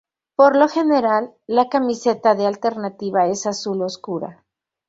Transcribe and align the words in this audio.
Por 0.35 0.55
lo 0.55 0.67
general, 0.67 1.31
la 1.45 1.69
camiseta 1.69 2.33
de 2.33 2.47
alternativa 2.47 3.27
es 3.27 3.45
azul 3.45 3.83
oscura. 3.83 4.43